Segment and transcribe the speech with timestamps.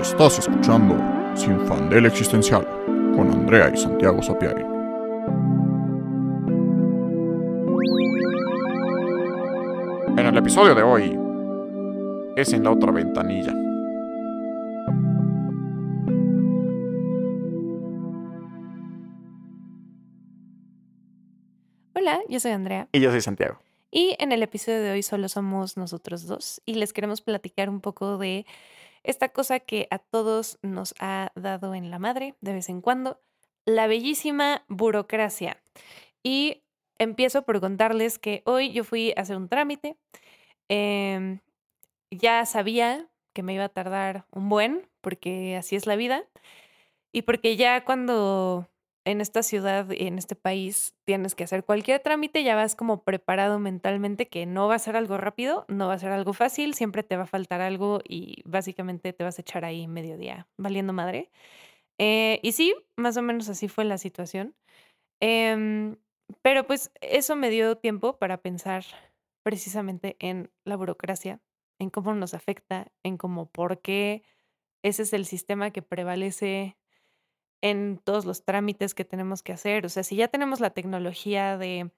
[0.00, 0.94] Estás escuchando
[1.34, 2.66] Sin Fandel Existencial
[3.14, 4.62] con Andrea y Santiago Sapiari.
[10.18, 11.18] En el episodio de hoy
[12.36, 13.54] es en la otra ventanilla.
[21.94, 22.88] Hola, yo soy Andrea.
[22.92, 23.60] Y yo soy Santiago.
[23.90, 27.80] Y en el episodio de hoy solo somos nosotros dos y les queremos platicar un
[27.80, 28.44] poco de
[29.06, 33.20] esta cosa que a todos nos ha dado en la madre de vez en cuando,
[33.64, 35.62] la bellísima burocracia.
[36.22, 36.62] Y
[36.98, 39.96] empiezo por contarles que hoy yo fui a hacer un trámite.
[40.68, 41.40] Em,
[42.10, 46.24] ya sabía que me iba a tardar un buen, porque así es la vida.
[47.12, 48.68] Y porque ya cuando
[49.06, 53.04] en esta ciudad y en este país tienes que hacer cualquier trámite, ya vas como
[53.04, 56.74] preparado mentalmente que no va a ser algo rápido, no va a ser algo fácil,
[56.74, 60.92] siempre te va a faltar algo y básicamente te vas a echar ahí mediodía valiendo
[60.92, 61.30] madre.
[61.98, 64.56] Eh, y sí, más o menos así fue la situación.
[65.20, 65.96] Em,
[66.42, 68.84] pero pues eso me dio tiempo para pensar
[69.44, 71.40] precisamente en la burocracia,
[71.78, 74.24] en cómo nos afecta, en cómo por qué
[74.82, 76.76] ese es el sistema que prevalece
[77.70, 79.86] en todos los trámites que tenemos que hacer.
[79.86, 81.90] O sea, si ya tenemos la tecnología de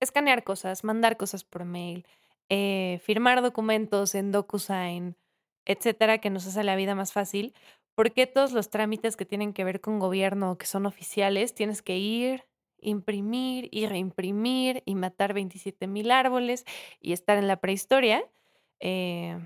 [0.00, 2.06] escanear cosas, mandar cosas por mail,
[2.48, 5.16] eh, firmar documentos en DocuSign,
[5.64, 7.54] etcétera, que nos hace la vida más fácil,
[7.94, 11.54] ¿por qué todos los trámites que tienen que ver con gobierno o que son oficiales
[11.54, 12.44] tienes que ir,
[12.78, 16.64] imprimir y reimprimir y matar 27 mil árboles
[17.00, 18.24] y estar en la prehistoria?
[18.80, 19.38] Eh,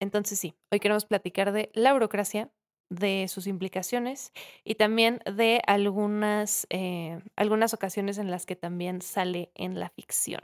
[0.00, 2.50] entonces sí, hoy queremos platicar de la burocracia,
[2.90, 4.32] de sus implicaciones
[4.64, 10.40] y también de algunas, eh, algunas ocasiones en las que también sale en la ficción.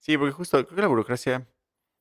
[0.00, 1.48] Sí, porque justo creo que la burocracia,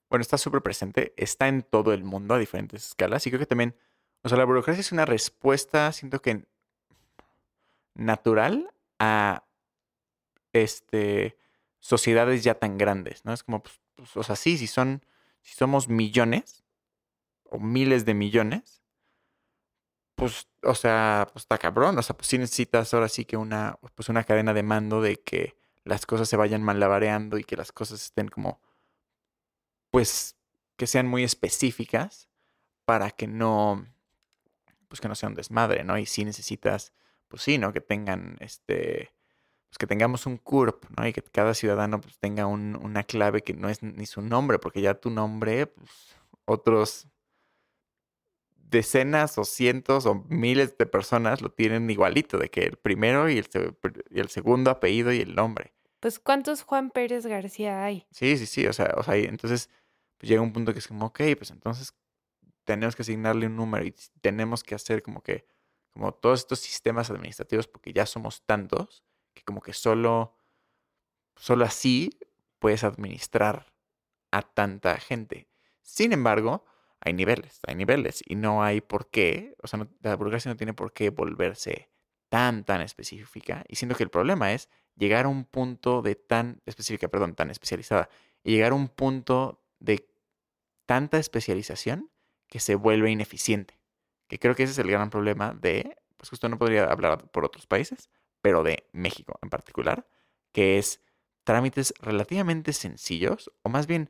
[0.09, 3.45] bueno, está súper presente, está en todo el mundo a diferentes escalas y creo que
[3.45, 3.75] también,
[4.23, 6.45] o sea, la burocracia es una respuesta, siento que
[7.95, 9.45] natural a
[10.53, 11.37] este
[11.79, 13.33] sociedades ya tan grandes, ¿no?
[13.33, 15.05] Es como, pues, pues, o sea, sí, son,
[15.41, 16.63] si somos millones
[17.43, 18.82] o miles de millones,
[20.15, 21.97] pues, o sea, pues está cabrón.
[21.97, 25.17] O sea, pues sí necesitas ahora sí que una, pues una cadena de mando de
[25.17, 28.61] que las cosas se vayan malabareando y que las cosas estén como,
[29.91, 30.37] pues,
[30.77, 32.29] que sean muy específicas
[32.85, 33.85] para que no,
[34.87, 35.97] pues que no sea un desmadre, ¿no?
[35.97, 36.93] Y sí necesitas,
[37.27, 37.73] pues sí, ¿no?
[37.73, 39.13] Que tengan, este,
[39.69, 41.07] pues que tengamos un CURP, ¿no?
[41.07, 44.59] Y que cada ciudadano pues tenga un, una clave que no es ni su nombre,
[44.59, 45.89] porque ya tu nombre, pues
[46.45, 47.07] otros
[48.73, 53.37] decenas o cientos o miles de personas lo tienen igualito, de que el primero y
[53.37, 53.47] el,
[54.09, 55.73] y el segundo apellido y el nombre.
[56.01, 58.05] Pues ¿cuántos Juan Pérez García hay?
[58.11, 59.69] Sí, sí, sí, o sea, o sea entonces
[60.17, 61.93] pues llega un punto que es como, ok, pues entonces
[62.65, 65.45] tenemos que asignarle un número y tenemos que hacer como que,
[65.91, 70.35] como todos estos sistemas administrativos, porque ya somos tantos, que como que solo,
[71.35, 72.17] solo así
[72.59, 73.73] puedes administrar
[74.31, 75.47] a tanta gente.
[75.83, 76.65] Sin embargo,
[77.03, 80.73] hay niveles, hay niveles y no hay por qué, o sea, la burocracia no tiene
[80.73, 81.89] por qué volverse
[82.29, 83.63] tan, tan específica.
[83.67, 87.49] Y siento que el problema es llegar a un punto de tan específica, perdón, tan
[87.49, 88.09] especializada,
[88.43, 90.09] y llegar a un punto de
[90.85, 92.09] tanta especialización
[92.47, 93.79] que se vuelve ineficiente.
[94.27, 97.43] Que creo que ese es el gran problema de, pues justo no podría hablar por
[97.43, 98.09] otros países,
[98.41, 100.07] pero de México en particular,
[100.53, 101.01] que es
[101.43, 104.09] trámites relativamente sencillos, o más bien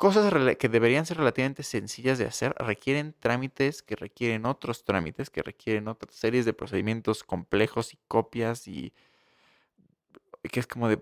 [0.00, 5.42] Cosas que deberían ser relativamente sencillas de hacer requieren trámites que requieren otros trámites, que
[5.42, 8.94] requieren otras series de procedimientos complejos y copias y
[10.50, 10.96] que es como de,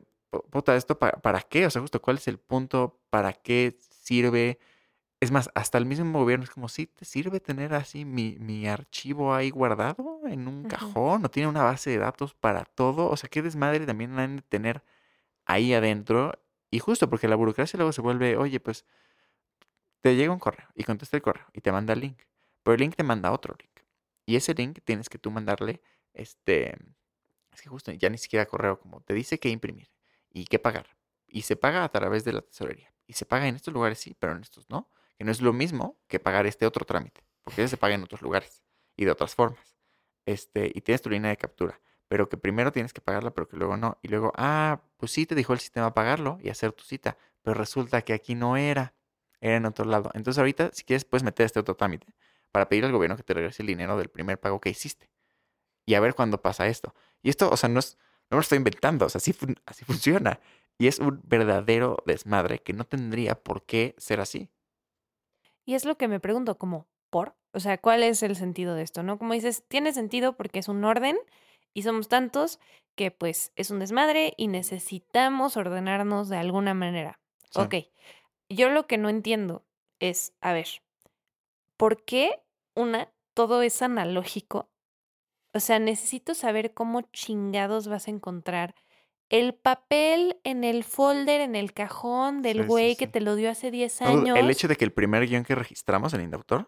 [0.50, 1.64] puta, ¿esto para, qué?
[1.66, 2.98] O sea, justo, ¿cuál es el punto?
[3.08, 4.58] ¿Para qué sirve?
[5.20, 9.32] Es más, hasta el mismo gobierno es como, ¿sí te sirve tener así mi, archivo
[9.32, 11.22] ahí guardado en un cajón?
[11.22, 13.08] ¿No tiene una base de datos para todo?
[13.08, 14.82] O sea, ¿qué desmadre también han de tener
[15.46, 16.32] ahí adentro?
[16.70, 18.84] Y justo porque la burocracia luego se vuelve, oye, pues
[20.00, 22.22] te llega un correo y contesta el correo y te manda el link.
[22.62, 23.80] Pero el link te manda otro link.
[24.26, 25.80] Y ese link tienes que tú mandarle,
[26.12, 26.76] este,
[27.52, 29.90] es que justo ya ni siquiera correo, como te dice que imprimir
[30.30, 30.96] y qué pagar.
[31.26, 32.92] Y se paga a través de la tesorería.
[33.06, 34.90] Y se paga en estos lugares, sí, pero en estos no.
[35.16, 37.22] Que no es lo mismo que pagar este otro trámite.
[37.42, 38.62] Porque ese se paga en otros lugares
[38.96, 39.76] y de otras formas.
[40.26, 43.56] Este, y tienes tu línea de captura pero que primero tienes que pagarla, pero que
[43.56, 43.98] luego no.
[44.02, 47.54] Y luego, ah, pues sí, te dijo el sistema pagarlo y hacer tu cita, pero
[47.54, 48.94] resulta que aquí no era,
[49.40, 50.10] era en otro lado.
[50.14, 52.06] Entonces ahorita, si quieres, puedes meter este otro trámite
[52.50, 55.10] para pedir al gobierno que te regrese el dinero del primer pago que hiciste.
[55.84, 56.94] Y a ver cuándo pasa esto.
[57.22, 57.98] Y esto, o sea, no, es,
[58.30, 59.34] no lo estoy inventando, o sea, así,
[59.66, 60.40] así funciona.
[60.78, 64.48] Y es un verdadero desmadre que no tendría por qué ser así.
[65.64, 67.34] Y es lo que me pregunto, como, por.
[67.52, 69.02] O sea, ¿cuál es el sentido de esto?
[69.02, 69.18] ¿No?
[69.18, 71.18] Como dices, tiene sentido porque es un orden
[71.74, 72.58] y somos tantos
[72.94, 77.20] que pues es un desmadre y necesitamos ordenarnos de alguna manera.
[77.50, 77.60] Sí.
[77.60, 77.74] Ok,
[78.48, 79.64] yo lo que no entiendo
[80.00, 80.68] es, a ver,
[81.76, 82.42] ¿por qué
[82.74, 84.68] una, todo es analógico?
[85.54, 88.74] O sea, necesito saber cómo chingados vas a encontrar
[89.30, 93.36] el papel en el folder, en el cajón del Sí, sí, güey que te lo
[93.36, 94.38] dio hace 10 Todo años.
[94.38, 96.66] El hecho de que el primer guion que registramos en Indautor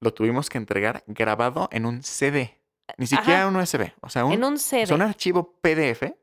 [0.00, 2.57] lo tuvimos que entregar grabado en un CD.
[2.96, 3.48] Ni siquiera Ajá.
[3.48, 3.92] un USB.
[4.00, 4.86] O sea, un, en un o CD.
[4.86, 6.14] sea, un archivo PDF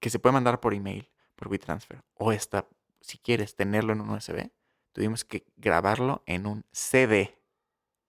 [0.00, 2.02] que se puede mandar por email, por WeTransfer.
[2.14, 2.66] O esta,
[3.00, 4.50] si quieres tenerlo en un USB,
[4.92, 7.36] tuvimos que grabarlo en un CD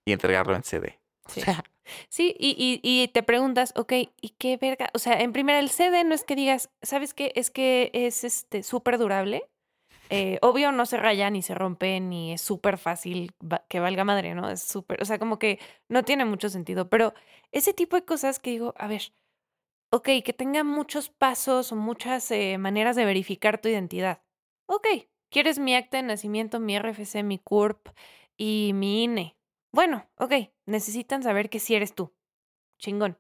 [0.06, 1.00] y entregarlo en CD.
[1.26, 1.42] O Sí.
[1.42, 1.64] sea,
[2.08, 4.92] Sí, y, y, y te preguntas, ok, ¿y qué verga?
[4.94, 7.32] O sea, en primera, el CD no es que digas, ¿sabes qué?
[7.36, 9.42] Es que es este súper durable.
[10.10, 13.34] Eh, obvio, no se raya ni se rompe, ni es súper fácil
[13.68, 14.50] que valga madre, ¿no?
[14.50, 16.90] Es súper, o sea, como que no tiene mucho sentido.
[16.90, 17.14] Pero
[17.52, 19.14] ese tipo de cosas que digo, a ver,
[19.92, 24.22] ok, que tenga muchos pasos o muchas eh, maneras de verificar tu identidad.
[24.66, 24.88] Ok,
[25.30, 27.90] ¿quieres mi acta de nacimiento, mi RFC, mi CURP
[28.36, 29.38] y mi INE?
[29.72, 30.34] Bueno, ok,
[30.66, 32.14] necesitan saber que sí eres tú.
[32.80, 33.18] Chingón.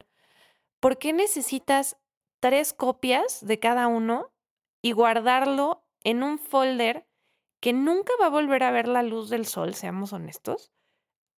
[0.80, 1.97] ¿Por qué necesitas
[2.39, 4.31] tres copias de cada uno
[4.81, 7.06] y guardarlo en un folder
[7.62, 10.72] que nunca va a volver a ver la luz del sol, seamos honestos?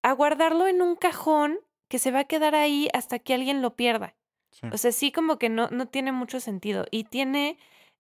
[0.04, 1.60] A guardarlo en un cajón
[1.90, 4.16] que se va a quedar ahí hasta que alguien lo pierda.
[4.52, 4.68] sí.
[4.72, 6.86] O sea, sí como que no, no tiene mucho sentido.
[6.92, 7.58] Y tiene,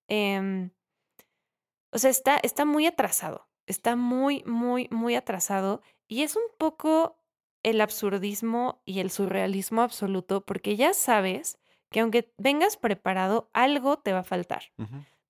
[0.08, 0.72] em,
[1.92, 3.48] o sea, está, está muy atrasado.
[3.66, 5.81] Está muy, muy, muy atrasado.
[6.08, 7.18] Y es un poco
[7.63, 11.60] el absurdismo y el surrealismo absoluto, porque ya sabes
[11.90, 14.63] que aunque vengas preparado, algo te va a faltar.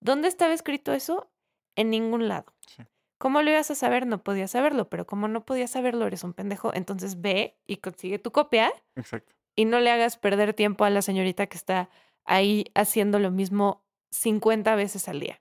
[0.02, 1.30] ¿Dónde estaba escrito eso?
[1.76, 2.52] En ningún lado.
[2.66, 2.82] sí.
[3.18, 4.04] ¿Cómo lo ibas a saber?
[4.04, 6.74] No podías saberlo, pero como no podías saberlo, eres un pendejo.
[6.74, 9.32] Entonces ve y consigue tu copia Exacto.
[9.54, 11.88] y no le hagas perder tiempo a la señorita que está
[12.24, 15.40] ahí haciendo lo mismo 50 veces al día.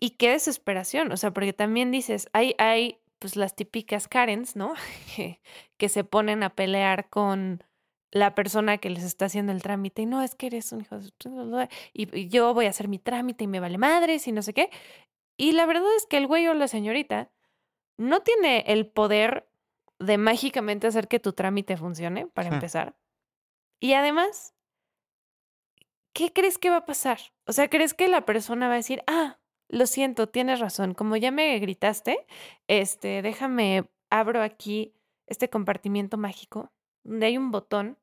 [0.00, 4.74] Y qué desesperación, o sea, porque también dices, hay, hay pues las típicas Karens, ¿no?
[5.14, 5.40] que,
[5.76, 7.62] que se ponen a pelear con
[8.10, 10.98] la persona que les está haciendo el trámite y no, es que eres un hijo
[10.98, 11.68] de...
[11.92, 14.54] Y, y yo voy a hacer mi trámite y me vale madres y no sé
[14.54, 14.70] qué.
[15.36, 17.30] Y la verdad es que el güey o la señorita
[17.98, 19.48] no tiene el poder
[19.98, 22.54] de mágicamente hacer que tu trámite funcione, para Sí.
[22.54, 22.96] empezar.
[23.80, 24.54] Y además,
[26.12, 27.18] ¿qué crees que va a pasar?
[27.46, 29.38] O sea, ¿crees que la persona va a decir, ah,
[29.68, 32.26] lo siento, tienes razón, como ya me gritaste,
[32.68, 34.94] este, déjame, abro aquí
[35.26, 36.72] este compartimiento mágico,
[37.08, 37.98] donde hay un botón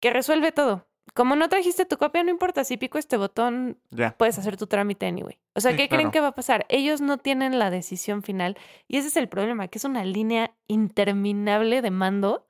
[0.00, 0.86] que resuelve todo.
[1.14, 3.78] Como no trajiste tu copia, no importa, si pico este botón,
[4.16, 5.38] puedes hacer tu trámite anyway.
[5.54, 6.64] O sea, Sí, ¿qué creen que va a pasar?
[6.68, 8.56] Ellos no tienen la decisión final
[8.88, 12.46] y ese es el problema, que es una línea interminable de mando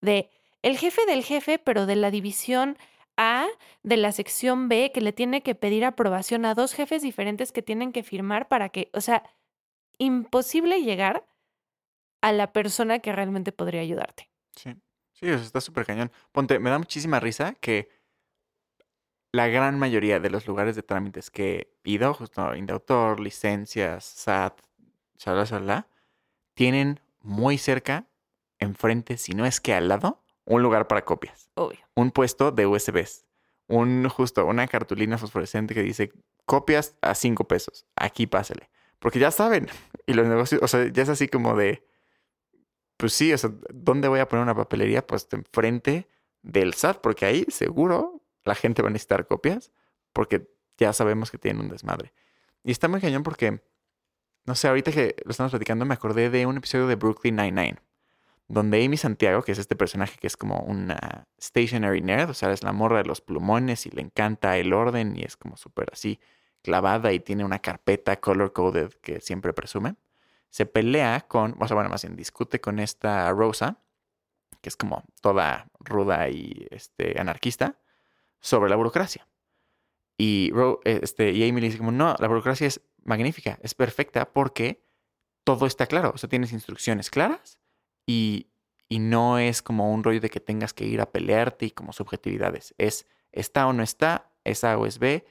[0.00, 0.30] de
[0.62, 2.78] el jefe del jefe, pero de la división
[3.16, 3.46] A,
[3.82, 7.62] de la sección B, que le tiene que pedir aprobación a dos jefes diferentes que
[7.62, 9.22] tienen que firmar para que, o sea,
[9.98, 11.26] imposible llegar
[12.22, 14.30] a la persona que realmente podría ayudarte.
[14.56, 14.74] Sí,
[15.20, 16.10] sí, o sea, está súper cañón.
[16.32, 17.88] Ponte, me da muchísima risa que
[19.32, 24.60] la gran mayoría de los lugares de trámites que he ido, justo Indautor, licencias, SAT,
[25.18, 25.88] shalala, shalala,
[26.54, 28.06] tienen muy cerca,
[28.58, 31.50] enfrente, si no es que al lado, un lugar para copias.
[31.54, 31.78] Obvio.
[31.94, 33.24] Un puesto de USBs.
[33.68, 36.12] Un, justo, una cartulina fosforescente que dice
[36.44, 37.86] copias a cinco pesos.
[37.94, 38.68] Aquí pásale.
[38.98, 39.68] Porque ya saben.
[40.06, 41.86] Y los negocios, o sea, ya es así como de.
[43.00, 45.06] Pues sí, o sea, ¿dónde voy a poner una papelería?
[45.06, 46.06] Pues enfrente
[46.42, 49.72] del SAT, porque ahí seguro la gente va a necesitar copias,
[50.12, 52.12] porque ya sabemos que tienen un desmadre.
[52.62, 53.62] Y está muy cañón porque,
[54.44, 57.78] no sé, ahorita que lo estamos platicando, me acordé de un episodio de Brooklyn Nine-Nine,
[58.48, 62.52] donde Amy Santiago, que es este personaje que es como una stationary nerd, o sea,
[62.52, 65.88] es la morra de los plumones y le encanta el orden y es como súper
[65.90, 66.20] así
[66.60, 69.96] clavada y tiene una carpeta color coded que siempre presume
[70.50, 73.82] se pelea con, o sea, bueno, más bien discute con esta Rosa,
[74.60, 77.78] que es como toda ruda y este, anarquista,
[78.40, 79.28] sobre la burocracia.
[80.18, 84.32] Y, Ro- este, y Amy le dice como, no, la burocracia es magnífica, es perfecta
[84.32, 84.84] porque
[85.44, 87.58] todo está claro, o sea, tienes instrucciones claras
[88.06, 88.50] y,
[88.88, 91.92] y no es como un rollo de que tengas que ir a pelearte y como
[91.92, 92.74] subjetividades.
[92.76, 95.24] Es está o no está, es A o es B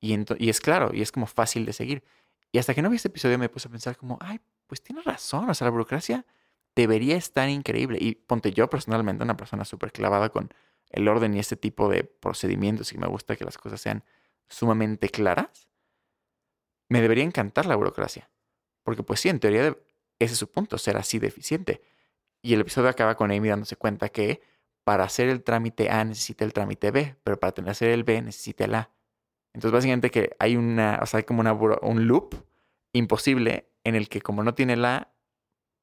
[0.00, 2.04] y, y es claro y es como fácil de seguir.
[2.52, 5.04] Y hasta que no vi este episodio me puse a pensar como, ay, pues tienes
[5.04, 6.26] razón, o sea, la burocracia
[6.74, 7.98] debería estar increíble.
[8.00, 10.52] Y ponte yo personalmente, una persona súper clavada con
[10.90, 14.04] el orden y este tipo de procedimientos y me gusta que las cosas sean
[14.48, 15.68] sumamente claras,
[16.88, 18.30] me debería encantar la burocracia.
[18.82, 19.76] Porque pues sí, en teoría
[20.18, 21.32] ese es su punto, ser así de.
[22.42, 24.42] Y el episodio acaba con Amy dándose cuenta que
[24.84, 28.20] para hacer el trámite A necesita el trámite B, pero para tener hacer el B
[28.22, 28.90] necesita el A.
[29.54, 32.34] Entonces, básicamente que hay una, o sea, hay como una, un loop
[32.92, 35.10] imposible en el que como no tiene el A,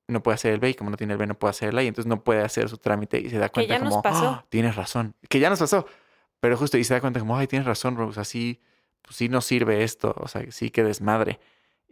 [0.07, 1.77] no puede hacer el B y como no tiene el B no puede hacer el
[1.77, 3.91] A y entonces no puede hacer su trámite y se da cuenta que ya como,
[3.95, 4.25] nos pasó.
[4.27, 5.85] "Ah, tienes razón, que ya nos pasó.
[6.41, 8.59] Pero justo y se da cuenta como, ay, tienes razón, Rose, así,
[9.03, 11.39] pues sí nos sirve esto, o sea, sí que desmadre.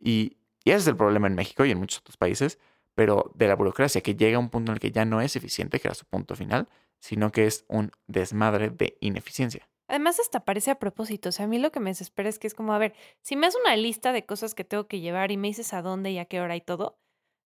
[0.01, 2.57] Y, y ese es el problema en México y en muchos otros países,
[2.95, 5.35] pero de la burocracia, que llega a un punto en el que ya no es
[5.35, 6.67] eficiente, que era su punto final,
[6.99, 9.69] sino que es un desmadre de ineficiencia.
[9.89, 11.29] Además, hasta parece a propósito.
[11.29, 13.35] O sea, a mí lo que me desespera es que es como, a ver, si
[13.35, 16.11] me haces una lista de cosas que tengo que llevar y me dices a dónde
[16.11, 16.99] y a qué hora y todo,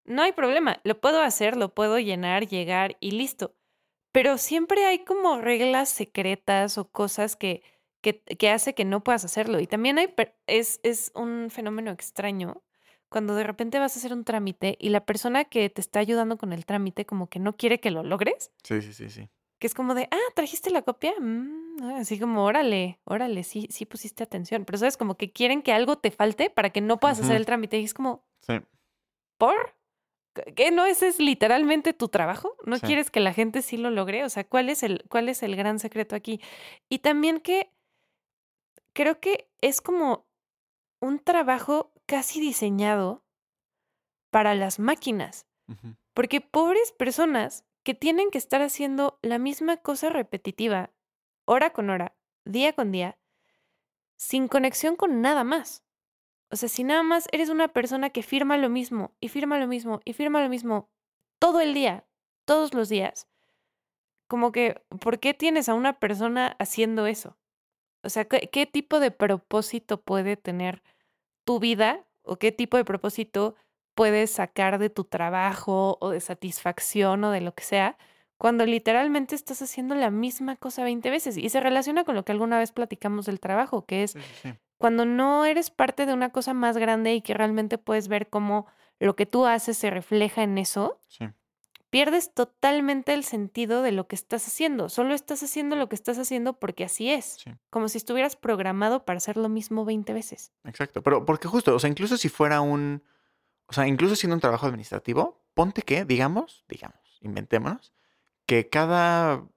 [0.03, 0.81] no hay problema.
[0.83, 3.55] Lo puedo hacer, lo puedo llenar, llegar y listo.
[4.11, 7.63] Pero siempre hay como reglas secretas o cosas que,
[8.01, 9.59] que, que hace que no puedas hacerlo.
[9.59, 10.13] Y también hay,
[10.47, 12.63] es, es un fenómeno extraño
[13.11, 16.37] cuando de repente vas a hacer un trámite y la persona que te está ayudando
[16.37, 18.51] con el trámite como que no quiere que lo logres.
[18.63, 19.29] Sí, sí, sí, sí.
[19.59, 21.13] Que es como de, ah, ¿trajiste la copia?
[21.19, 21.60] Mm, ah",
[21.95, 24.65] así como, órale, órale, sí, sí pusiste atención.
[24.65, 27.45] Pero sabes, como que quieren que algo te falte para que no puedas hacer el
[27.45, 27.79] trámite.
[27.79, 28.53] Y es como, Sí,
[29.37, 29.55] ¿por?
[30.55, 32.55] ¿Qué no ese es literalmente tu trabajo?
[32.65, 32.85] ¿No Sí.
[32.85, 34.23] quieres que la gente sí lo logre?
[34.23, 36.39] O sea, ¿cuál es el, cuál es el gran secreto aquí?
[36.89, 37.69] Y también que
[38.93, 40.25] creo que es como
[41.01, 43.23] un trabajo casi diseñado
[44.31, 45.45] para las máquinas.
[46.13, 50.91] Porque pobres personas que tienen que estar haciendo la misma cosa repetitiva,
[51.45, 53.17] hora con hora, día con día,
[54.17, 55.83] sin conexión con nada más.
[56.51, 59.67] O sea, si nada más eres una persona que firma lo mismo y firma lo
[59.67, 60.89] mismo y firma lo mismo
[61.39, 62.05] todo el día,
[62.45, 63.27] todos los días,
[64.27, 67.37] como que, ¿por qué tienes a una persona haciendo eso?
[68.03, 70.83] O sea, ¿qué, qué tipo de propósito puede tener
[71.45, 73.55] tu vida o qué tipo de propósito
[73.95, 77.97] puedes sacar de tu trabajo o de satisfacción o de lo que sea
[78.41, 81.37] cuando literalmente estás haciendo la misma cosa 20 veces?
[81.37, 84.49] Y se relaciona con lo que alguna vez platicamos del trabajo, que es sí, sí,
[84.49, 84.53] sí.
[84.79, 88.65] cuando no eres parte de una cosa más grande y que realmente puedes ver cómo
[88.97, 91.27] lo que tú haces se refleja en eso, sí.
[91.91, 94.89] pierdes totalmente el sentido de lo que estás haciendo.
[94.89, 97.37] Solo estás haciendo lo que estás haciendo porque así es.
[97.69, 100.51] Como si estuvieras programado para hacer lo mismo 20 veces.
[100.63, 103.03] Exacto, pero porque justo, o sea, incluso si fuera un,
[103.67, 107.93] o sea, incluso siendo un trabajo administrativo, ponte que, digamos, digamos, inventémonos,
[108.51, 109.47] que cada,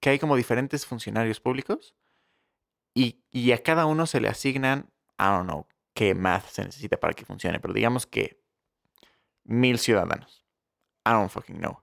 [0.00, 1.94] que hay como diferentes funcionarios públicos
[2.94, 7.00] y, y a cada uno se le asignan, I don't know, qué math se necesita
[7.00, 8.44] para que funcione, pero digamos que
[9.44, 10.44] mil ciudadanos.
[11.06, 11.82] I don't fucking know.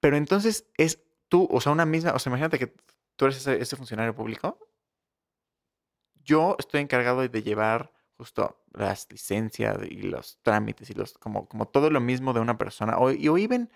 [0.00, 2.74] Pero entonces es tú, o sea, una misma, o sea, imagínate que
[3.14, 4.58] tú eres ese, ese funcionario público
[6.24, 11.68] yo estoy encargado de llevar justo las licencias y los trámites y los como, como
[11.68, 12.98] todo lo mismo de una persona.
[12.98, 13.70] O, y o even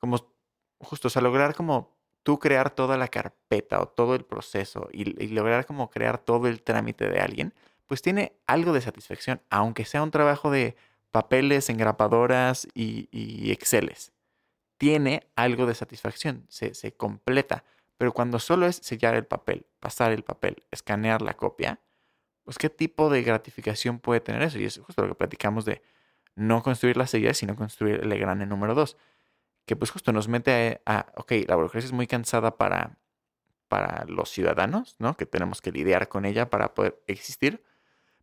[0.00, 0.32] como
[0.80, 5.22] justo, o sea, lograr como tú crear toda la carpeta o todo el proceso y,
[5.22, 7.54] y lograr como crear todo el trámite de alguien,
[7.86, 10.76] pues tiene algo de satisfacción, aunque sea un trabajo de
[11.10, 14.12] papeles, engrapadoras y, y Exceles.
[14.78, 17.64] Tiene algo de satisfacción, se, se completa.
[17.98, 21.80] Pero cuando solo es sellar el papel, pasar el papel, escanear la copia,
[22.44, 24.58] pues qué tipo de gratificación puede tener eso.
[24.58, 25.82] Y es justo lo que platicamos de
[26.34, 28.96] no construir las sellas, sino construir el grande número dos.
[29.70, 32.98] Que pues justo nos mete a, a, ok, la burocracia es muy cansada para,
[33.68, 35.16] para los ciudadanos, ¿no?
[35.16, 37.62] Que tenemos que lidiar con ella para poder existir,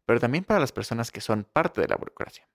[0.06, 2.50] pero también para las personas que son parte de la burocracia.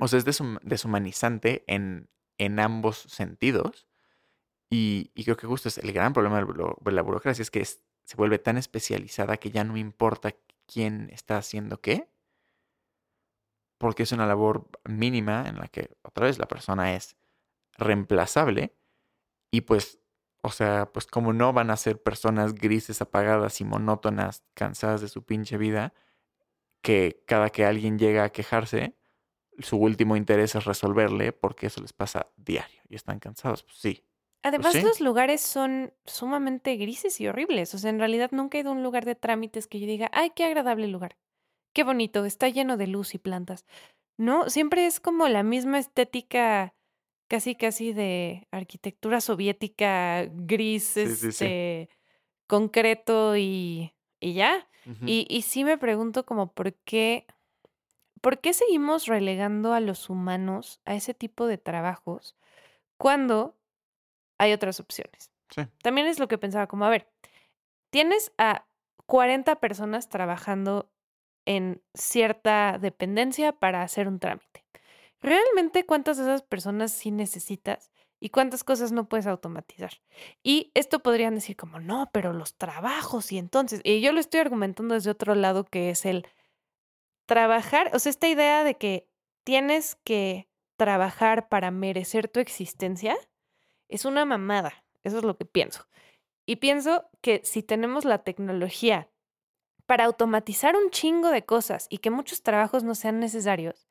[0.00, 2.08] O sea, es deshum- deshumanizante en,
[2.38, 3.86] en ambos sentidos.
[4.70, 7.84] Y, y creo que justo es el gran problema de la burocracia, es que es-
[8.04, 10.34] se vuelve tan especializada que ya no importa
[10.66, 12.08] quién está haciendo qué,
[13.76, 17.14] porque es una labor mínima en la que otra vez la persona es
[17.78, 18.74] reemplazable
[19.50, 20.00] y pues,
[20.42, 25.08] o sea, pues como no van a ser personas grises, apagadas y monótonas, cansadas de
[25.08, 25.92] su pinche vida,
[26.82, 28.96] que cada que alguien llega a quejarse,
[29.58, 33.62] su último interés es resolverle porque eso les pasa diario y están cansados.
[33.62, 34.04] Pues sí.
[34.42, 34.82] Además, sí.
[34.82, 37.74] los lugares son sumamente grises y horribles.
[37.74, 40.10] O sea, en realidad nunca he ido a un lugar de trámites que yo diga,
[40.12, 41.16] ay, qué agradable lugar.
[41.72, 43.64] Qué bonito, está lleno de luz y plantas.
[44.18, 46.74] No, siempre es como la misma estética,
[47.32, 51.28] casi casi de arquitectura soviética, gris, Sí, sí, sí.
[51.28, 51.88] este,
[52.46, 54.68] concreto y, y ya.
[55.06, 57.24] Y, y sí me pregunto como por qué,
[58.20, 62.36] por qué seguimos relegando a los humanos a ese tipo de trabajos
[62.98, 63.56] cuando
[64.36, 65.32] hay otras opciones.
[65.48, 65.62] Sí.
[65.82, 67.08] También es lo que pensaba, como, a ver,
[67.88, 68.66] tienes a
[69.06, 70.92] 40 personas trabajando
[71.46, 74.51] en cierta dependencia para hacer un trámite.
[75.22, 77.90] ¿Realmente cuántas de esas personas sí necesitas?
[78.20, 80.00] ¿Y cuántas cosas no puedes automatizar?
[80.42, 84.40] Y esto podrían decir como, no, pero los trabajos y entonces, y yo lo estoy
[84.40, 86.26] argumentando desde otro lado que es el
[87.26, 89.08] trabajar, o sea, esta idea de que
[89.44, 93.16] tienes que trabajar para merecer tu existencia
[93.88, 94.84] es una mamada.
[95.02, 95.88] Eso es lo que pienso.
[96.46, 99.10] Y pienso que si tenemos la tecnología
[99.86, 103.88] para automatizar un chingo de cosas y que muchos trabajos no sean necesarios,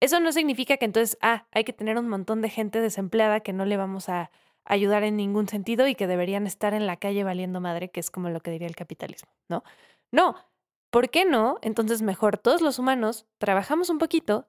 [0.00, 3.52] eso no significa que entonces, ah, hay que tener un montón de gente desempleada que
[3.52, 4.30] no le vamos a
[4.64, 8.10] ayudar en ningún sentido y que deberían estar en la calle valiendo madre, que es
[8.10, 9.62] como lo que diría el capitalismo, ¿no?
[10.10, 10.36] No,
[10.90, 11.58] ¿por qué no?
[11.62, 14.48] Entonces mejor todos los humanos trabajamos un poquito,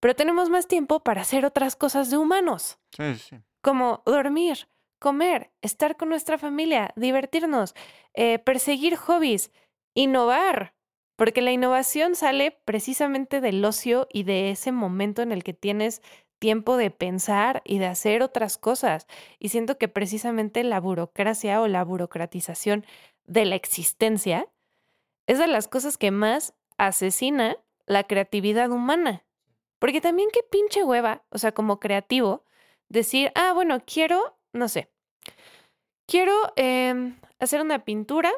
[0.00, 2.78] pero tenemos más tiempo para hacer otras cosas de humanos.
[2.96, 3.36] Sí, sí.
[3.62, 7.74] Como dormir, comer, estar con nuestra familia, divertirnos,
[8.14, 9.50] eh, perseguir hobbies,
[9.94, 10.74] innovar,
[11.16, 16.02] porque la innovación sale precisamente del ocio y de ese momento en el que tienes
[16.38, 19.06] tiempo de pensar y de hacer otras cosas.
[19.38, 22.84] Y siento que precisamente la burocracia o la burocratización
[23.24, 24.48] de la existencia
[25.26, 27.56] es de las cosas que más asesina
[27.86, 29.24] la creatividad humana.
[29.78, 32.44] Porque también qué pinche hueva, o sea, como creativo,
[32.88, 34.90] decir, ah, bueno, quiero, no sé,
[36.06, 38.32] quiero em, hacer una pintura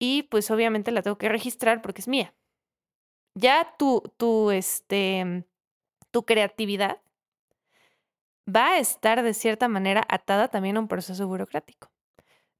[0.00, 2.34] y pues obviamente la tengo que registrar porque es mía.
[3.34, 5.44] Ya tu, tu, este,
[6.10, 7.00] tu creatividad
[8.48, 11.92] va a estar de cierta manera atada también a un proceso burocrático.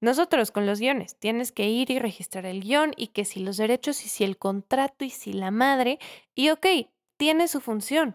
[0.00, 3.56] Nosotros con los guiones, tienes que ir y registrar el guion y que si los
[3.56, 5.98] derechos y si el contrato y si la madre,
[6.34, 6.66] y ok,
[7.16, 8.14] tiene su función.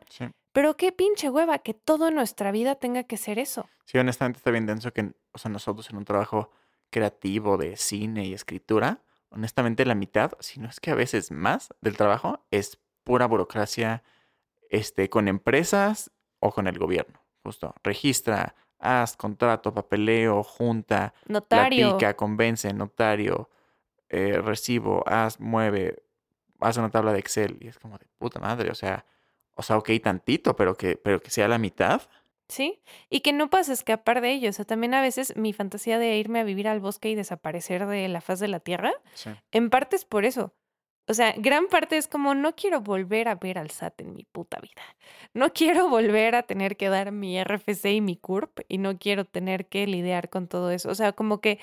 [0.51, 3.67] Pero qué pinche hueva que toda nuestra vida tenga que ser eso.
[3.85, 6.51] Sí, honestamente está bien denso que, o sea, nosotros en un trabajo
[6.89, 9.04] creativo de cine y escritura,
[9.35, 14.03] honestamente la mitad, si no es que a veces más del trabajo es pura burocracia
[14.69, 17.21] este, con empresas o con el gobierno.
[17.43, 21.89] Justo, registra, haz contrato, papeleo, junta, notario.
[21.89, 23.49] platica, convence, notario,
[24.09, 26.03] eh, recibo, haz, mueve,
[26.59, 27.57] haz una tabla de Excel.
[27.61, 29.05] Y es como de puta madre, o sea,
[29.53, 32.01] o sea, ok, tantito, pero que, pero que sea la mitad.
[32.47, 32.79] Sí,
[33.09, 34.49] y que no puedas escapar de ello.
[34.49, 37.87] O sea, también a veces mi fantasía de irme a vivir al bosque y desaparecer
[37.87, 38.93] de la faz de la tierra,
[39.51, 40.53] en parte es por eso.
[41.07, 44.23] O sea, gran parte es como no quiero volver a ver al SAT en mi
[44.23, 44.81] puta vida.
[45.33, 49.25] No quiero volver a tener que dar mi RFC y mi CURP y no quiero
[49.25, 50.89] tener que lidiar con todo eso.
[50.89, 51.59] O sea, como que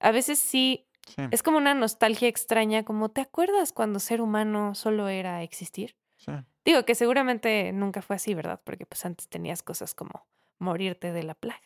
[0.00, 1.22] a veces sí, sí.
[1.30, 5.96] es como una nostalgia extraña, como ¿te acuerdas cuando ser humano solo era existir?
[6.16, 6.32] Sí.
[6.64, 8.60] Digo que seguramente nunca fue así, ¿verdad?
[8.64, 10.26] Porque pues antes tenías cosas como
[10.58, 11.60] morirte de la plaga.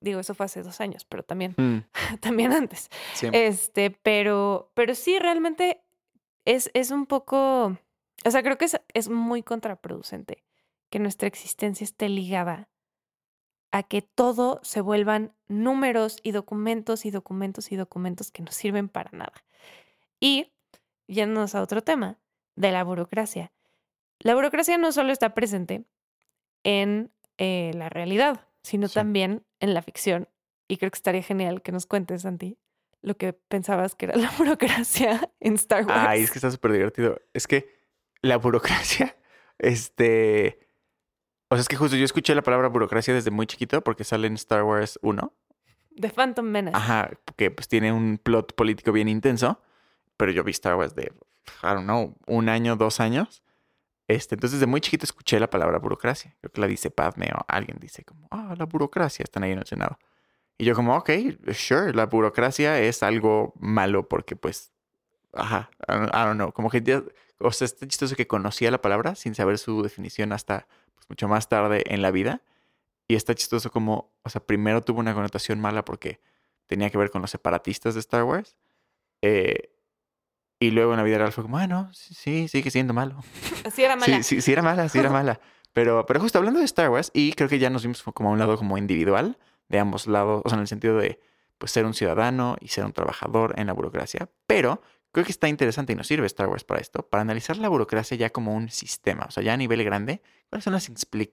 [0.00, 1.78] Digo, eso fue hace dos años, pero también, mm.
[2.20, 2.90] también antes.
[3.32, 5.80] Este, pero, pero sí, realmente
[6.44, 7.78] es, es un poco,
[8.24, 10.44] o sea, creo que es, es muy contraproducente
[10.90, 12.68] que nuestra existencia esté ligada
[13.70, 18.88] a que todo se vuelvan números y documentos y documentos y documentos que no sirven
[18.88, 19.44] para nada.
[20.20, 20.52] Y
[21.06, 22.18] yéndonos a otro tema,
[22.56, 23.52] de la burocracia.
[24.22, 25.84] La burocracia no solo está presente
[26.62, 30.28] en eh, la realidad, sino también en la ficción.
[30.68, 32.56] Y creo que estaría genial que nos cuentes, Santi,
[33.00, 36.06] lo que pensabas que era la burocracia en Star Wars.
[36.06, 37.20] Ay, es que está súper divertido.
[37.34, 37.68] Es que
[38.22, 39.16] la burocracia,
[39.58, 40.68] este...
[41.48, 44.28] O sea, es que justo yo escuché la palabra burocracia desde muy chiquito porque sale
[44.28, 45.34] en Star Wars 1.
[45.90, 46.76] De Phantom Menace.
[46.76, 49.60] Ajá, que pues tiene un plot político bien intenso.
[50.16, 51.12] Pero yo vi Star Wars de,
[51.62, 53.42] I don't know, un año, dos años.
[54.12, 56.36] Este, entonces, de muy chiquito escuché la palabra burocracia.
[56.40, 59.60] Creo que la dice Padme o alguien dice como, ah, la burocracia, están ahí en
[59.60, 59.98] el Senado.
[60.58, 61.10] Y yo como, ok,
[61.54, 64.70] sure, la burocracia es algo malo porque pues,
[65.32, 67.02] ajá, I don't, know, como que ya,
[67.38, 71.26] o sea, está chistoso que conocía la palabra sin saber su definición hasta pues, mucho
[71.26, 72.42] más tarde en la vida.
[73.08, 76.20] Y está chistoso como, o sea, primero tuvo una connotación mala porque
[76.66, 78.56] tenía que ver con los separatistas de Star Wars.
[79.22, 79.71] Eh,
[80.62, 83.20] y luego en la vida real fue como, bueno, ah, sí, sigue siendo malo.
[83.74, 84.22] Sí era mala.
[84.22, 85.40] Sí, sí, era mala, sí era mala.
[85.72, 88.32] Pero, pero justo hablando de Star Wars, y creo que ya nos vimos como a
[88.32, 91.18] un lado como individual, de ambos lados, o sea, en el sentido de
[91.58, 95.48] pues ser un ciudadano y ser un trabajador en la burocracia, pero creo que está
[95.48, 98.68] interesante y nos sirve Star Wars para esto, para analizar la burocracia ya como un
[98.70, 100.90] sistema, o sea, ya a nivel grande, cuáles son las,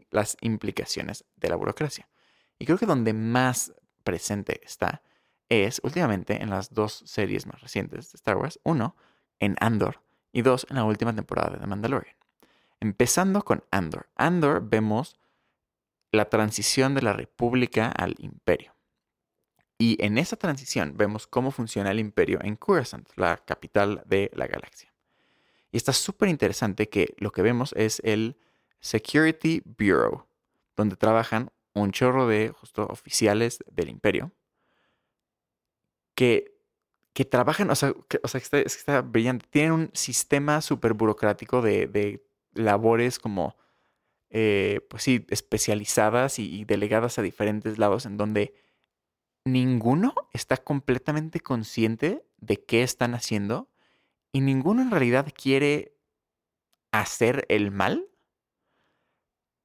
[0.10, 2.10] las implicaciones de la burocracia.
[2.58, 5.04] Y creo que donde más presente está
[5.50, 8.60] es últimamente en las dos series más recientes de Star Wars.
[8.64, 8.96] Uno,
[9.40, 12.16] en Andor y dos en la última temporada de The Mandalorian.
[12.80, 14.10] Empezando con Andor.
[14.16, 15.20] Andor vemos
[16.12, 18.74] la transición de la República al Imperio.
[19.78, 24.48] Y en esa transición vemos cómo funciona el Imperio en Coruscant, la capital de la
[24.48, 24.94] galaxia.
[25.72, 28.38] Y está súper interesante que lo que vemos es el,
[28.82, 30.26] Security Bureau,
[30.76, 34.32] donde trabajan un chorro de justo oficiales del imperio
[36.16, 36.59] que,
[37.20, 39.46] que trabajan, o sea, que, o sea, está, está brillante.
[39.50, 43.58] Tienen un sistema súper burocrático de, de, labores como,
[44.30, 48.54] eh, pues sí, especializadas y, y delegadas a diferentes lados en donde
[49.44, 53.70] ninguno está completamente consciente de qué están haciendo
[54.32, 55.98] y ninguno en realidad quiere
[56.94, 58.08] hacer el mal,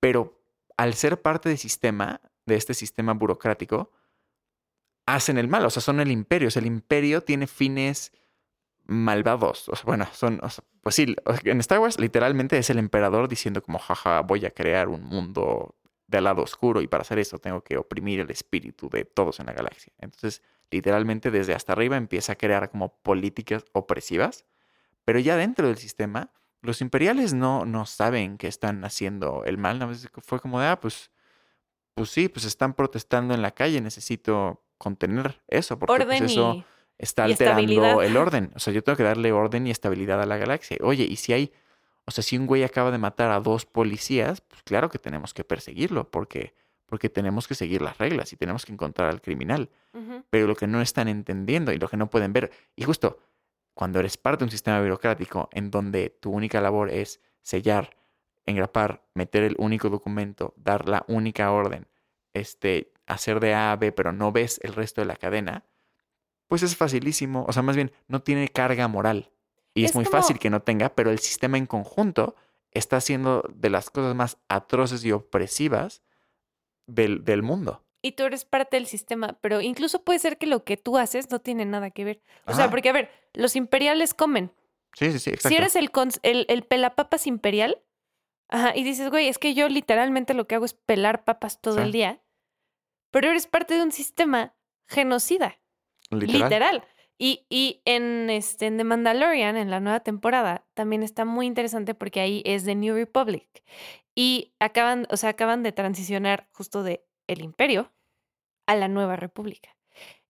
[0.00, 0.42] pero
[0.76, 3.92] al ser parte del sistema, de este sistema burocrático,
[5.06, 8.12] hacen el mal, o sea, son el imperio, o sea, el imperio tiene fines
[8.86, 10.40] malvados, o sea, bueno, son,
[10.82, 11.14] pues sí,
[11.44, 15.74] en Star Wars literalmente es el emperador diciendo como, jaja, voy a crear un mundo
[16.06, 19.46] del lado oscuro y para hacer eso tengo que oprimir el espíritu de todos en
[19.46, 19.92] la galaxia.
[19.98, 24.44] Entonces, literalmente desde hasta arriba empieza a crear como políticas opresivas,
[25.04, 29.80] pero ya dentro del sistema, los imperiales no, no saben que están haciendo el mal,
[30.22, 31.10] fue como de, ah, pues,
[31.94, 36.64] pues sí, pues están protestando en la calle, necesito contener eso, porque pues, eso
[36.98, 38.52] está alterando el orden.
[38.54, 40.76] O sea, yo tengo que darle orden y estabilidad a la galaxia.
[40.80, 41.52] Oye, y si hay
[42.06, 45.32] o sea, si un güey acaba de matar a dos policías, pues claro que tenemos
[45.32, 46.54] que perseguirlo, porque,
[46.86, 49.70] porque tenemos que seguir las reglas y tenemos que encontrar al criminal.
[50.28, 53.18] Pero lo que no están entendiendo y lo que no pueden ver, y justo
[53.74, 57.96] cuando eres parte de un sistema burocrático en donde tu única labor es sellar,
[58.44, 61.86] engrapar, meter el único documento, dar la única orden,
[62.34, 65.64] este, hacer de A a B, pero no ves el resto de la cadena,
[66.48, 67.44] pues es facilísimo.
[67.48, 69.30] O sea, más bien, no tiene carga moral.
[69.74, 72.36] Y es, muy fácil que no tenga, pero el sistema en conjunto
[72.70, 76.02] está haciendo de las cosas más atroces y opresivas
[76.86, 80.62] del, del mundo y tú eres parte del sistema, pero incluso puede ser que lo
[80.62, 82.20] que tú haces no tiene nada que ver.
[82.44, 84.52] O sea, porque a ver, los imperiales comen.
[84.92, 85.48] Sí, sí, sí, exacto.
[85.48, 85.90] Si eres el,
[86.22, 87.80] el, el pelapapas imperial,
[88.50, 91.80] ajá, y dices, güey, es que yo literalmente lo que hago es pelar papas todo
[91.80, 92.20] el día,
[93.14, 94.56] pero eres parte de un sistema
[94.88, 95.60] genocida.
[96.10, 96.42] Literal.
[96.42, 96.84] Literal.
[97.16, 101.94] Y, y en, este, en The Mandalorian, en la nueva temporada, también está muy interesante
[101.94, 103.62] porque ahí es The New Republic.
[104.16, 107.92] Y acaban, o sea, acaban de transicionar justo de el imperio
[108.66, 109.76] a la nueva república.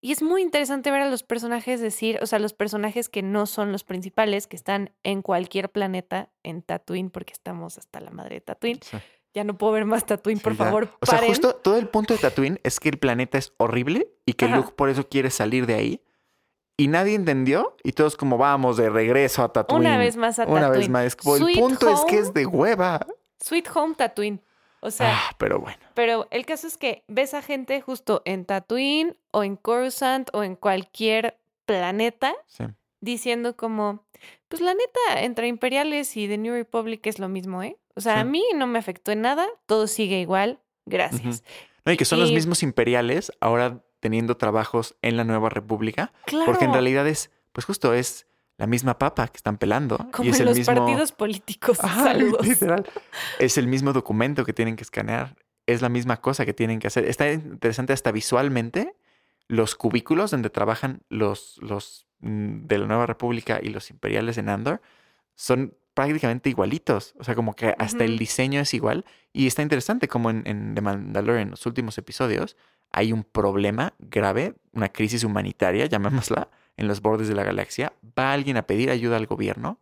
[0.03, 3.47] Y es muy interesante ver a los personajes decir, o sea, los personajes que no
[3.47, 8.35] son los principales, que están en cualquier planeta en Tatooine, porque estamos hasta la madre
[8.35, 8.81] de Tatooine.
[9.35, 10.97] Ya no puedo ver más Tatooine, por favor.
[11.01, 14.35] O sea, justo todo el punto de Tatooine es que el planeta es horrible y
[14.35, 16.01] que Luke por eso quiere salir de ahí
[16.77, 19.87] y nadie entendió y todos como vamos de regreso a Tatooine.
[19.87, 20.65] Una vez más a Tatooine.
[20.65, 21.17] Una vez más.
[21.27, 23.07] el punto es que es de hueva.
[23.41, 24.41] Sweet Home Tatooine.
[24.81, 25.79] O sea, ah, pero bueno.
[25.95, 30.43] Pero el caso es que ves a gente justo en Tatooine o en Coruscant o
[30.43, 32.35] en cualquier planeta
[33.01, 34.05] diciendo como,
[34.55, 37.77] pues la neta, entre Imperiales y The New Republic es lo mismo, ¿eh?
[37.97, 41.43] O sea, a mí no me afectó en nada, todo sigue igual, gracias.
[41.85, 46.13] No, y que son los mismos imperiales ahora teniendo trabajos en la Nueva República.
[46.47, 49.99] Porque en realidad es, pues justo es la misma papa que están pelando.
[50.13, 51.79] Como y es en el los partidos políticos.
[51.79, 52.47] Saludos.
[52.47, 52.87] Literal.
[53.39, 55.37] Es el mismo documento que tienen que escanear.
[55.67, 57.05] Es la misma cosa que tienen que hacer.
[57.07, 58.95] Está interesante hasta visualmente
[59.49, 64.49] los cubículos donde trabajan los, los mm, de la Nueva República y los imperiales en
[64.49, 64.81] Andor
[65.35, 67.15] son prácticamente igualitos.
[67.19, 69.05] O sea, como que hasta el diseño es igual.
[69.33, 72.57] Y está interesante como en, en The Mandalorian, en los últimos episodios,
[72.91, 78.33] hay un problema grave, una crisis humanitaria, llamémosla, en los bordes de la galaxia, va
[78.33, 79.79] alguien a pedir ayuda al gobierno,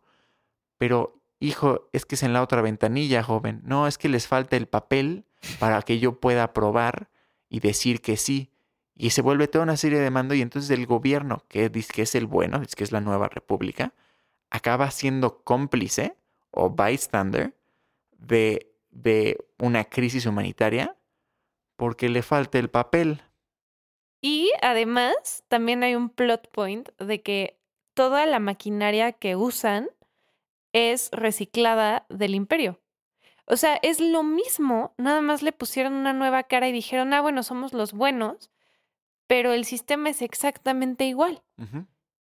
[0.77, 4.55] pero hijo, es que es en la otra ventanilla, joven, no, es que les falta
[4.55, 5.25] el papel
[5.59, 7.09] para que yo pueda aprobar
[7.49, 8.49] y decir que sí.
[8.95, 12.01] Y se vuelve toda una serie de mando y entonces el gobierno, que dice que
[12.03, 13.93] es el bueno, es que es la nueva república,
[14.49, 16.15] acaba siendo cómplice
[16.51, 17.55] o bystander
[18.11, 20.95] de, de una crisis humanitaria
[21.75, 23.21] porque le falta el papel.
[24.21, 27.59] Y además, también hay un plot point de que
[27.93, 29.89] toda la maquinaria que usan
[30.71, 32.79] es reciclada del imperio.
[33.45, 37.21] O sea, es lo mismo, nada más le pusieron una nueva cara y dijeron, ah,
[37.21, 38.49] bueno, somos los buenos,
[39.27, 41.41] pero el sistema es exactamente igual.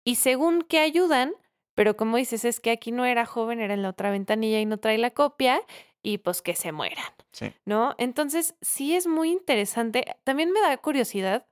[0.03, 1.33] Y según que ayudan,
[1.75, 4.65] pero como dices, es que aquí no era joven, era en la otra ventanilla y
[4.65, 5.61] no trae la copia,
[6.03, 7.05] y pues que se mueran.
[7.31, 7.53] Sí.
[7.65, 7.95] ¿No?
[7.97, 10.05] Entonces, sí es muy interesante.
[10.23, 11.45] También me da curiosidad.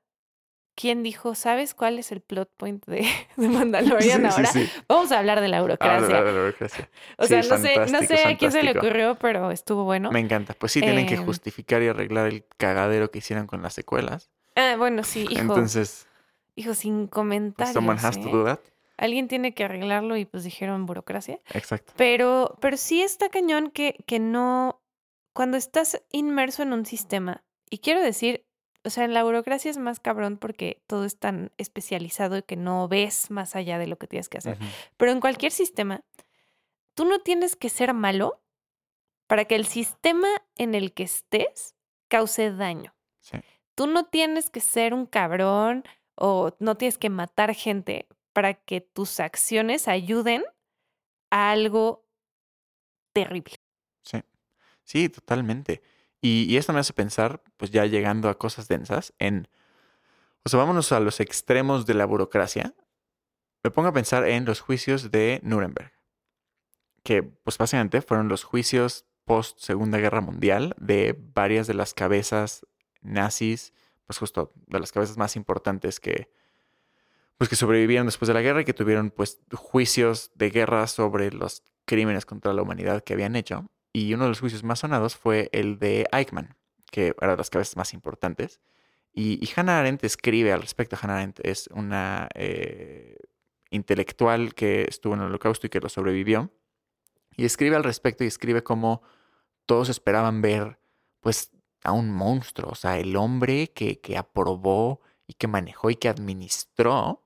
[0.76, 4.50] ¿Quién dijo, sabes cuál es el plot point de, Mandalorian ahora?
[4.88, 6.08] Vamos a hablar de la burocracia.
[6.08, 6.90] de la burocracia.
[7.18, 10.10] O sea, no sé, no sé a quién se le ocurrió, pero estuvo bueno.
[10.10, 10.54] Me encanta.
[10.54, 11.26] Pues sí, tienen que em.
[11.26, 14.30] justificar y arreglar el cagadero que hicieron con las secuelas.
[14.60, 15.42] Ah, bueno, sí, hijo.
[15.42, 16.08] Entonces.
[16.56, 17.74] Hijo, sin comentarios.
[17.74, 18.56] Someone has to do ¿eh?
[18.56, 18.60] that
[19.00, 21.40] alguien tiene que arreglarlo y pues dijeron burocracia.
[21.54, 21.94] Exacto.
[21.96, 24.82] Pero, pero sí está cañón que, que no,
[25.34, 28.46] cuando estás inmerso en un sistema, y quiero decir,
[28.84, 32.88] o sea, en la burocracia es más cabrón porque todo es tan especializado que no
[32.88, 34.58] ves más allá de lo que tienes que hacer.
[34.98, 36.04] Pero en cualquier sistema,
[36.94, 38.42] tú no tienes que ser malo
[39.28, 41.76] para que el sistema en el que estés
[42.08, 42.96] cause daño.
[43.20, 43.38] Sí.
[43.80, 48.82] Tú no tienes que ser un cabrón o no tienes que matar gente para que
[48.82, 50.44] tus acciones ayuden
[51.30, 52.06] a algo
[53.14, 53.56] terrible.
[54.02, 54.22] Sí,
[54.84, 55.82] sí, totalmente.
[56.20, 59.48] Y, y esto me hace pensar, pues ya llegando a cosas densas, en,
[60.44, 62.76] o sea, vámonos a los extremos de la burocracia.
[63.64, 65.94] Me pongo a pensar en los juicios de Nuremberg,
[67.04, 72.66] que pues básicamente fueron los juicios post Segunda Guerra Mundial de varias de las cabezas
[73.02, 73.74] nazis,
[74.06, 76.32] pues justo de las cabezas más importantes que,
[77.38, 81.32] pues que sobrevivieron después de la guerra y que tuvieron pues juicios de guerra sobre
[81.32, 83.70] los crímenes contra la humanidad que habían hecho.
[83.94, 86.56] Y uno de los juicios más sonados fue el de Eichmann,
[86.92, 88.60] que era de las cabezas más importantes.
[89.14, 90.98] Y, Hannah Arendt escribe al respecto.
[91.02, 93.18] Hannah Arendt es una eh,
[93.72, 96.52] intelectual que estuvo en el holocausto y que lo sobrevivió.
[97.36, 99.02] Y escribe al respecto y escribe cómo
[99.66, 100.80] todos esperaban ver
[101.20, 101.52] pues
[101.84, 106.10] a un monstruo, o sea, el hombre que, que aprobó y que manejó y que
[106.10, 107.24] administró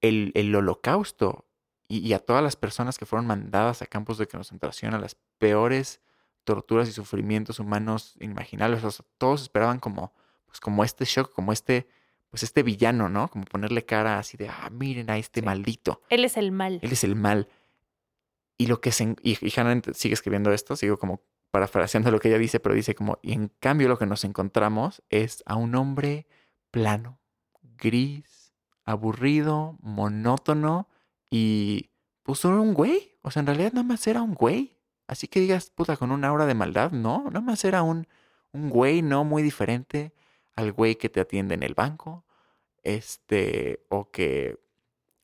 [0.00, 1.46] el, el holocausto
[1.88, 5.16] y, y, a todas las personas que fueron mandadas a campos de concentración, a las
[5.38, 6.00] peores
[6.44, 8.82] torturas y sufrimientos humanos inimaginables.
[8.84, 10.12] O sea, todos esperaban como,
[10.46, 11.88] pues, como este shock, como este,
[12.30, 13.28] pues este villano, ¿no?
[13.28, 15.46] Como ponerle cara así de, ah, miren a este Sí.
[15.46, 16.00] maldito.
[16.10, 16.78] Él es el mal.
[16.82, 17.48] Él es el mal.
[18.56, 19.16] Y lo que se...
[19.22, 22.94] Y, y Hannah sigue escribiendo esto, sigo como parafraseando lo que ella dice, pero dice
[22.94, 26.26] como, y en cambio lo que nos encontramos es a un hombre
[26.70, 27.18] plano,
[27.76, 28.52] gris,
[28.84, 30.88] aburrido, monótono
[31.30, 31.90] y
[32.22, 33.18] pues era un güey.
[33.22, 34.78] O sea, en realidad nada más era un güey.
[35.06, 38.06] Así que digas, puta, con un aura de maldad, no, nada más era un,
[38.52, 40.14] un güey no muy diferente
[40.54, 42.24] al güey que te atiende en el banco,
[42.82, 44.58] este, o que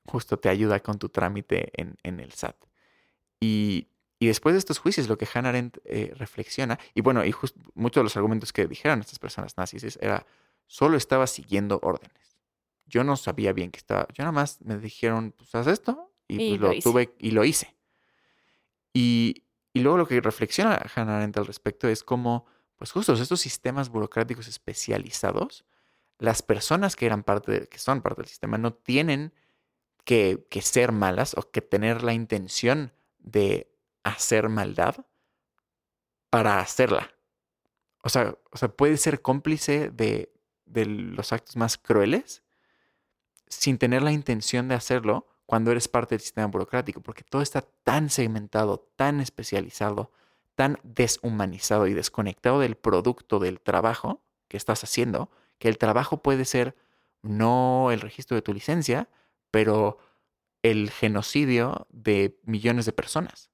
[0.06, 2.56] justo te ayuda con tu trámite en, en el SAT.
[3.40, 7.32] Y, y después de estos juicios, lo que Hannah Arendt eh, reflexiona, y bueno, y
[7.32, 10.26] justo muchos de los argumentos que dijeron estas personas nazis es- era,
[10.66, 12.38] solo estaba siguiendo órdenes.
[12.86, 16.36] Yo no sabía bien que estaba, yo nada más me dijeron, pues haz esto, y,
[16.42, 17.74] Y pues, lo tuve y lo hice.
[18.92, 23.40] Y, y luego lo que reflexiona Hannah Arendt al respecto es cómo, pues justo estos
[23.40, 25.64] sistemas burocráticos especializados,
[26.18, 29.34] las personas que eran parte, de- que son parte del sistema, no tienen
[30.04, 33.70] que, que ser malas o que tener la intención de
[34.06, 35.06] hacer maldad
[36.30, 37.10] para hacerla.
[38.02, 40.32] O sea, o sea puede ser cómplice de,
[40.64, 42.42] de los actos más crueles
[43.48, 47.62] sin tener la intención de hacerlo cuando eres parte del sistema burocrático, porque todo está
[47.62, 50.10] tan segmentado, tan especializado,
[50.56, 56.44] tan deshumanizado y desconectado del producto del trabajo que estás haciendo, que el trabajo puede
[56.44, 56.76] ser
[57.22, 59.08] no el registro de tu licencia,
[59.50, 59.98] pero
[60.62, 63.50] el genocidio de millones de personas.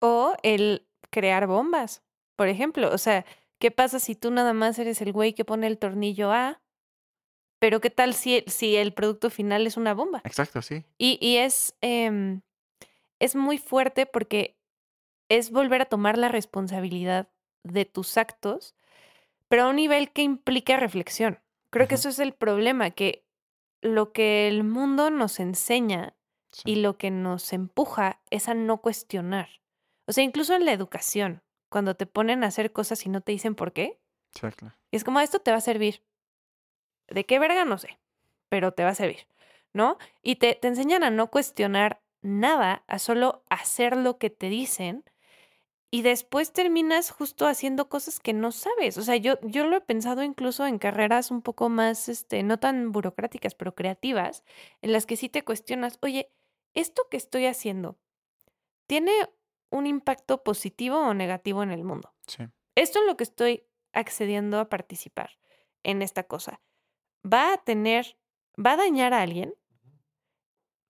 [0.00, 2.02] O el crear bombas,
[2.36, 2.92] por ejemplo.
[2.92, 3.24] O sea,
[3.58, 6.60] ¿qué pasa si tú nada más eres el güey que pone el tornillo A?
[7.58, 10.22] Pero ¿qué tal si, si el producto final es una bomba?
[10.24, 10.84] Exacto, sí.
[10.96, 12.42] Y, y es, em,
[13.18, 14.56] es muy fuerte porque
[15.28, 17.28] es volver a tomar la responsabilidad
[17.64, 18.74] de tus actos,
[19.48, 21.40] pero a un nivel que implica reflexión.
[21.70, 23.26] Creo que eso es el problema, que
[23.82, 26.14] lo que el mundo nos enseña
[26.50, 26.62] sí.
[26.64, 29.48] y lo que nos empuja es a no cuestionar.
[30.08, 33.30] O sea, incluso en la educación, cuando te ponen a hacer cosas y no te
[33.32, 34.00] dicen por qué,
[34.34, 34.72] Exacto.
[34.90, 36.02] y es como, esto te va a servir.
[37.08, 37.66] ¿De qué verga?
[37.66, 37.98] No sé,
[38.48, 39.26] pero te va a servir,
[39.74, 39.98] ¿no?
[40.22, 45.04] Y te, te enseñan a no cuestionar nada, a solo hacer lo que te dicen.
[45.90, 48.96] Y después terminas justo haciendo cosas que no sabes.
[48.96, 52.58] O sea, yo, yo lo he pensado incluso en carreras un poco más, este, no
[52.58, 54.42] tan burocráticas, pero creativas,
[54.80, 56.30] en las que sí te cuestionas, oye,
[56.72, 57.98] ¿esto que estoy haciendo
[58.86, 59.12] tiene
[59.70, 62.12] un impacto positivo o negativo en el mundo?
[62.26, 62.44] Sí.
[62.74, 65.38] Esto en lo que estoy accediendo a participar
[65.82, 66.60] en esta cosa,
[67.24, 68.18] ¿va a tener,
[68.64, 69.54] va a dañar a alguien?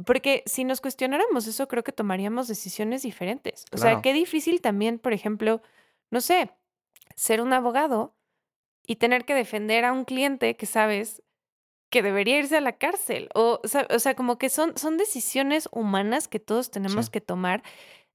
[0.04, 3.64] Porque si nos cuestionáramos eso, creo que tomaríamos decisiones diferentes.
[3.72, 5.60] O sea, qué difícil también, por ejemplo,
[6.10, 6.50] no sé,
[7.16, 8.14] ser un abogado
[8.86, 11.22] y tener que defender a un cliente que sabes
[11.90, 13.28] que debería irse a la cárcel.
[13.34, 17.12] O, o sea, o sea, como que son, son decisiones humanas que todos tenemos Sí.
[17.12, 17.62] que tomar.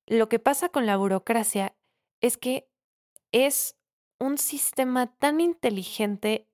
[0.07, 1.75] Lo que pasa con la burocracia
[2.21, 2.69] es que
[3.31, 3.77] es
[4.19, 6.47] un sistema tan inteligente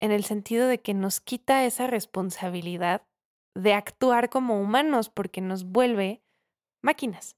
[0.00, 3.06] en el sentido de que nos quita esa responsabilidad
[3.54, 6.22] de actuar como humanos porque nos vuelve
[6.82, 7.36] máquinas.